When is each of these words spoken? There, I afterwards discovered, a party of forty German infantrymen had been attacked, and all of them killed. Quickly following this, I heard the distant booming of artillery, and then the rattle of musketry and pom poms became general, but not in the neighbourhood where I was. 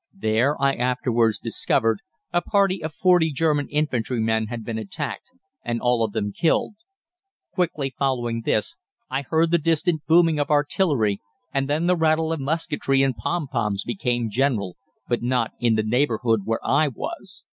There, 0.17 0.59
I 0.59 0.73
afterwards 0.73 1.37
discovered, 1.37 1.99
a 2.33 2.41
party 2.41 2.83
of 2.83 2.91
forty 2.95 3.31
German 3.31 3.67
infantrymen 3.69 4.47
had 4.47 4.65
been 4.65 4.79
attacked, 4.79 5.29
and 5.63 5.79
all 5.79 6.03
of 6.03 6.11
them 6.11 6.31
killed. 6.33 6.73
Quickly 7.53 7.93
following 7.99 8.41
this, 8.43 8.73
I 9.11 9.21
heard 9.21 9.51
the 9.51 9.59
distant 9.59 10.03
booming 10.07 10.39
of 10.39 10.49
artillery, 10.49 11.21
and 11.53 11.69
then 11.69 11.85
the 11.85 11.95
rattle 11.95 12.33
of 12.33 12.39
musketry 12.39 13.03
and 13.03 13.15
pom 13.15 13.45
poms 13.47 13.83
became 13.83 14.31
general, 14.31 14.75
but 15.07 15.21
not 15.21 15.51
in 15.59 15.75
the 15.75 15.83
neighbourhood 15.83 16.45
where 16.47 16.65
I 16.65 16.87
was. 16.87 17.45